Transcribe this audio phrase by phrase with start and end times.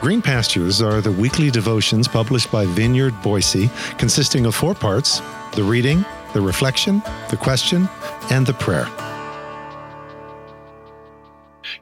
[0.00, 3.68] Green Pastures are the weekly devotions published by Vineyard Boise,
[3.98, 5.20] consisting of four parts
[5.52, 7.86] the reading, the reflection, the question,
[8.30, 8.88] and the prayer.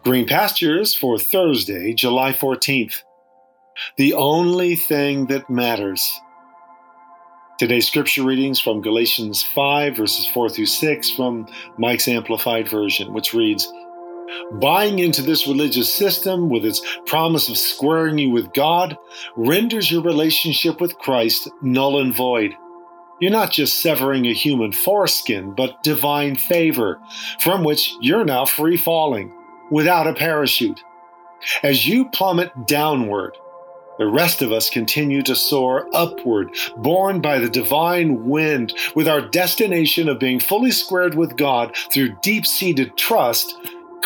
[0.03, 3.03] Green Pastures for Thursday, July 14th.
[3.97, 6.21] The only thing that matters.
[7.61, 11.47] Today's scripture readings from Galatians 5, verses 4 through 6 from
[11.79, 13.73] Mike's Amplified Version, which reads,
[14.53, 18.97] Buying into this religious system with its promise of squaring you with God
[19.37, 22.55] renders your relationship with Christ null and void.
[23.21, 27.01] You're not just severing a human foreskin, but divine favor,
[27.41, 29.35] from which you're now free falling,
[29.71, 30.81] without a parachute.
[31.63, 33.37] As you plummet downward,
[33.99, 39.21] the rest of us continue to soar upward, borne by the divine wind, with our
[39.21, 43.57] destination of being fully squared with God through deep seated trust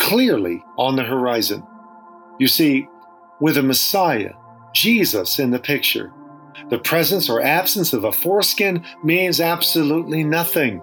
[0.02, 1.62] clearly on the horizon.
[2.38, 2.88] You see,
[3.40, 4.32] with a Messiah,
[4.74, 6.12] Jesus in the picture,
[6.70, 10.82] the presence or absence of a foreskin means absolutely nothing.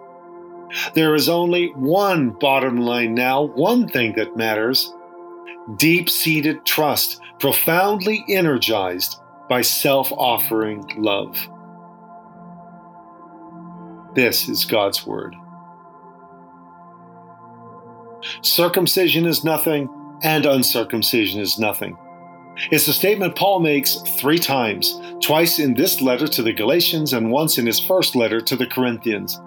[0.94, 4.94] There is only one bottom line now, one thing that matters
[5.76, 11.36] deep seated trust, profoundly energized by self offering love.
[14.16, 15.36] This is God's Word.
[18.42, 19.90] Circumcision is nothing,
[20.24, 21.98] and uncircumcision is nothing.
[22.72, 27.32] It's a statement Paul makes three times, twice in this letter to the Galatians and
[27.32, 29.40] once in his first letter to the Corinthians.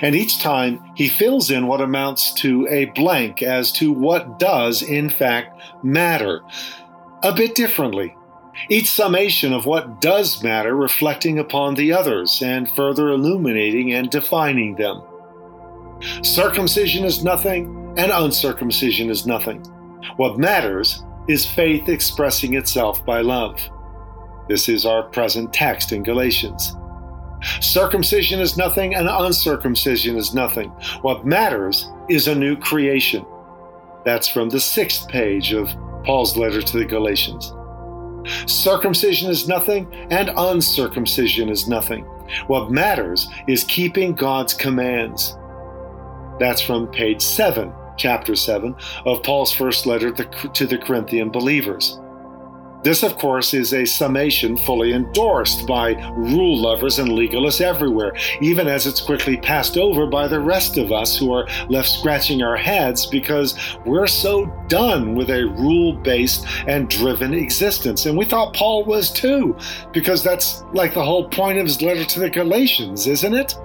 [0.00, 4.82] And each time he fills in what amounts to a blank as to what does,
[4.82, 6.42] in fact, matter.
[7.22, 8.16] A bit differently.
[8.70, 14.76] Each summation of what does matter reflecting upon the others and further illuminating and defining
[14.76, 15.02] them.
[16.22, 19.60] Circumcision is nothing, and uncircumcision is nothing.
[20.16, 23.58] What matters is faith expressing itself by love.
[24.48, 26.76] This is our present text in Galatians.
[27.60, 30.70] Circumcision is nothing, and uncircumcision is nothing.
[31.02, 33.24] What matters is a new creation.
[34.04, 35.68] That's from the sixth page of
[36.04, 37.52] Paul's letter to the Galatians.
[38.46, 42.04] Circumcision is nothing, and uncircumcision is nothing.
[42.46, 45.36] What matters is keeping God's commands.
[46.38, 48.74] That's from page 7 chapter 7
[49.06, 51.98] of Paul's first letter to the Corinthian believers.
[52.84, 58.68] This, of course, is a summation fully endorsed by rule lovers and legalists everywhere, even
[58.68, 62.58] as it's quickly passed over by the rest of us who are left scratching our
[62.58, 68.04] heads because we're so done with a rule based and driven existence.
[68.04, 69.56] And we thought Paul was too,
[69.94, 73.56] because that's like the whole point of his letter to the Galatians, isn't it?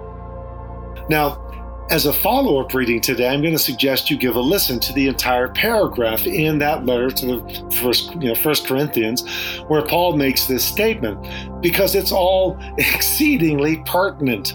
[1.10, 1.49] Now,
[1.90, 4.94] as a follow up reading today, I'm going to suggest you give a listen to
[4.94, 9.28] the entire paragraph in that letter to the first, you know, First Corinthians,
[9.68, 11.28] where Paul makes this statement,
[11.62, 14.54] because it's all exceedingly pertinent.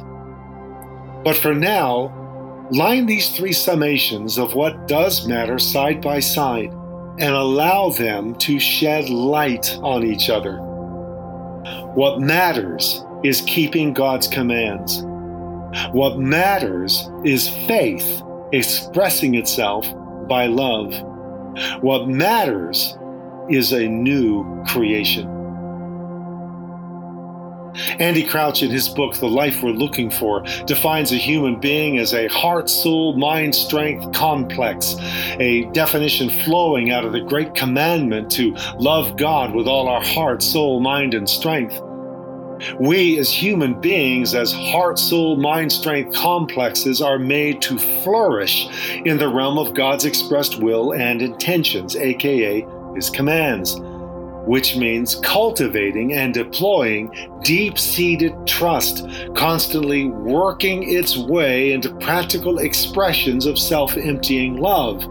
[1.24, 2.12] But for now,
[2.70, 6.70] line these three summations of what does matter side by side
[7.18, 10.58] and allow them to shed light on each other.
[11.94, 15.04] What matters is keeping God's commands.
[15.92, 19.86] What matters is faith expressing itself
[20.28, 20.94] by love.
[21.80, 22.96] What matters
[23.48, 25.34] is a new creation.
[27.98, 32.14] Andy Crouch, in his book, The Life We're Looking For, defines a human being as
[32.14, 34.94] a heart, soul, mind, strength complex,
[35.40, 40.42] a definition flowing out of the great commandment to love God with all our heart,
[40.42, 41.80] soul, mind, and strength.
[42.78, 48.68] We, as human beings, as heart, soul, mind, strength complexes, are made to flourish
[49.04, 53.76] in the realm of God's expressed will and intentions, aka His commands,
[54.46, 57.10] which means cultivating and deploying
[57.42, 65.06] deep seated trust, constantly working its way into practical expressions of self emptying love,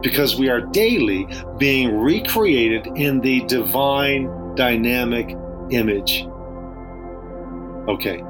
[0.00, 1.26] because we are daily
[1.58, 5.36] being recreated in the divine dynamic
[5.70, 6.26] image.
[7.88, 8.22] Okay.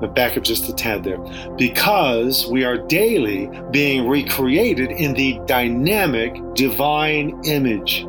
[0.00, 1.18] But back up just a tad there.
[1.56, 8.06] Because we are daily being recreated in the dynamic divine image.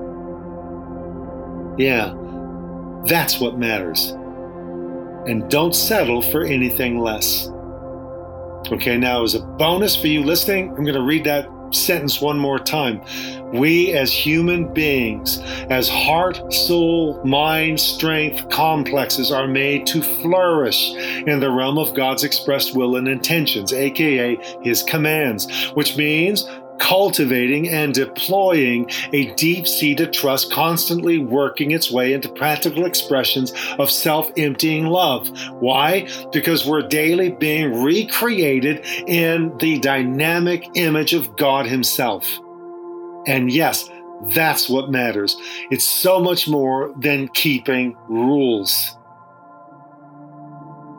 [1.77, 2.13] Yeah,
[3.05, 4.11] that's what matters.
[5.27, 7.49] And don't settle for anything less.
[8.71, 12.37] Okay, now as a bonus for you listening, I'm going to read that sentence one
[12.37, 13.01] more time.
[13.53, 15.39] We, as human beings,
[15.69, 22.23] as heart, soul, mind, strength complexes, are made to flourish in the realm of God's
[22.23, 26.49] expressed will and intentions, aka His commands, which means
[26.79, 33.89] cultivating and deploying a deep seated trust, constantly working its way into practical expressions of
[33.89, 35.29] self emptying love.
[35.59, 36.07] Why?
[36.31, 42.39] Because we're daily being recreated in the dynamic image of God Himself.
[43.27, 43.89] And yes,
[44.33, 45.35] that's what matters.
[45.71, 48.97] It's so much more than keeping rules.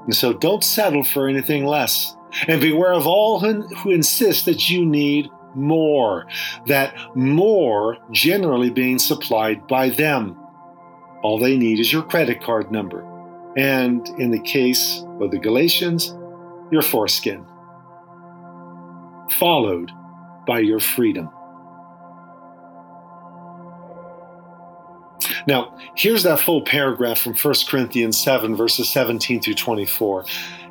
[0.05, 2.15] And so don't settle for anything less.
[2.49, 6.27] And beware of all who insist that you need more,
[6.67, 10.37] that more generally being supplied by them.
[11.23, 13.05] All they need is your credit card number.
[13.57, 16.15] And in the case of the Galatians,
[16.71, 17.45] your foreskin,
[19.39, 19.91] followed
[20.47, 21.31] by your freedom.
[25.47, 30.25] Now, here's that full paragraph from 1 Corinthians 7, verses 17 through 24.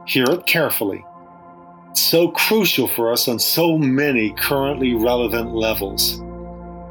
[0.05, 1.05] Hear it carefully.
[1.97, 6.17] So crucial for us on so many currently relevant levels.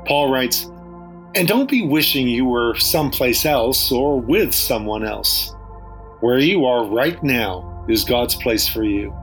[0.06, 0.70] Paul writes,
[1.34, 5.54] And don't be wishing you were someplace else or with someone else.
[6.20, 9.14] Where you are right now is God's place for you.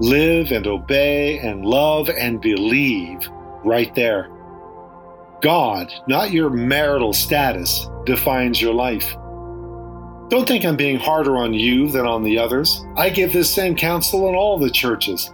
[0.00, 3.28] Live and obey and love and believe
[3.64, 4.30] right there.
[5.42, 9.16] God, not your marital status, defines your life.
[10.28, 12.84] Don't think I'm being harder on you than on the others.
[12.96, 15.32] I give this same counsel in all the churches.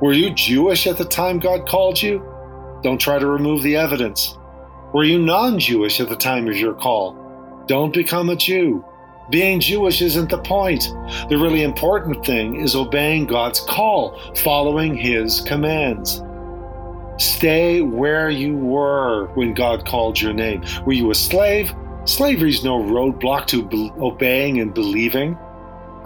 [0.00, 2.24] Were you Jewish at the time God called you?
[2.82, 4.38] Don't try to remove the evidence.
[4.94, 7.64] Were you non Jewish at the time of your call?
[7.66, 8.82] Don't become a Jew.
[9.28, 10.84] Being Jewish isn't the point.
[11.28, 16.22] The really important thing is obeying God's call, following His commands.
[17.18, 20.64] Stay where you were when God called your name.
[20.86, 21.74] Were you a slave?
[22.08, 25.36] Slavery's no roadblock to be- obeying and believing.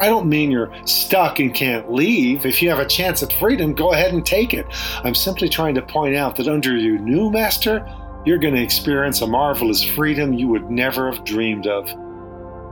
[0.01, 2.45] I don't mean you're stuck and can't leave.
[2.45, 4.67] If you have a chance at freedom, go ahead and take it.
[5.05, 7.89] I'm simply trying to point out that under your new master,
[8.27, 11.89] you're going to experience a marvelous freedom you would never have dreamed of.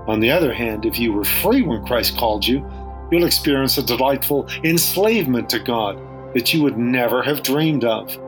[0.09, 2.69] On the other hand, if you were free when Christ called you,
[3.13, 6.01] you'll experience a delightful enslavement to God
[6.35, 8.19] that you would never have dreamed of.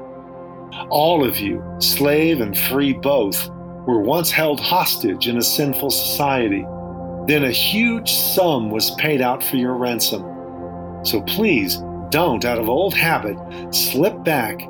[0.91, 3.51] All of you, slave and free both,
[3.87, 6.65] were once held hostage in a sinful society.
[7.27, 10.23] Then a huge sum was paid out for your ransom.
[11.05, 11.79] So please
[12.11, 13.37] don't, out of old habit,
[13.75, 14.61] slip back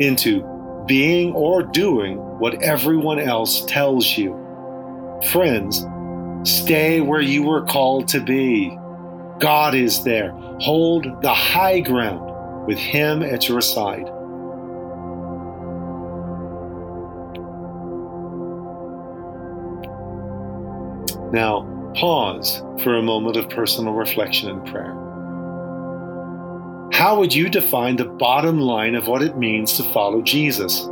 [0.00, 0.42] into
[0.86, 4.34] being or doing what everyone else tells you.
[5.30, 5.86] Friends,
[6.48, 8.76] stay where you were called to be.
[9.38, 10.30] God is there.
[10.60, 14.10] Hold the high ground with Him at your side.
[21.32, 24.94] Now, pause for a moment of personal reflection and prayer.
[26.92, 30.88] How would you define the bottom line of what it means to follow Jesus?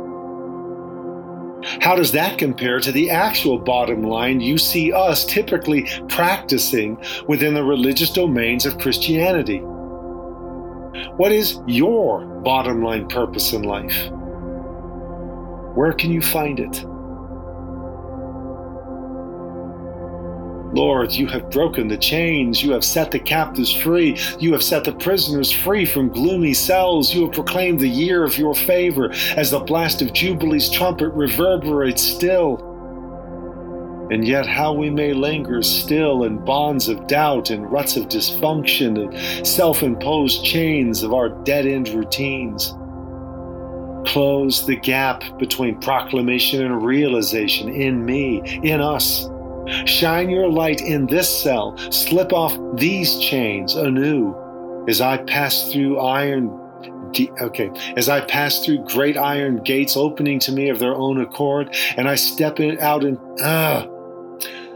[1.81, 7.53] How does that compare to the actual bottom line you see us typically practicing within
[7.53, 9.59] the religious domains of Christianity?
[11.17, 14.09] What is your bottom line purpose in life?
[15.75, 16.85] Where can you find it?
[20.75, 22.61] Lord, you have broken the chains.
[22.61, 24.17] You have set the captives free.
[24.39, 27.13] You have set the prisoners free from gloomy cells.
[27.15, 32.01] You have proclaimed the year of your favor as the blast of Jubilee's trumpet reverberates
[32.01, 32.57] still.
[34.11, 39.01] And yet, how we may linger still in bonds of doubt and ruts of dysfunction
[39.01, 42.75] and self imposed chains of our dead end routines.
[44.11, 49.29] Close the gap between proclamation and realization in me, in us
[49.85, 54.35] Shine your light in this cell, slip off these chains anew.
[54.87, 56.61] As I pass through iron.
[57.41, 61.73] Okay, as I pass through great iron gates opening to me of their own accord,
[61.95, 63.87] and I step in, out and ah,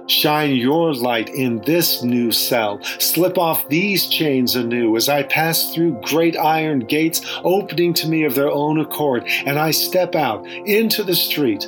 [0.07, 2.79] shine your light in this new cell.
[2.99, 4.95] Slip off these chains anew.
[4.95, 9.59] As I pass through great iron gates opening to me of their own accord, and
[9.59, 11.67] I step out into the street,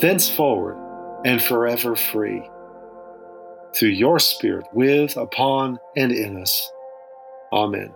[0.00, 0.76] thenceforward
[1.24, 2.48] and forever free
[3.78, 6.72] through your Spirit with, upon, and in us.
[7.52, 7.92] Amen.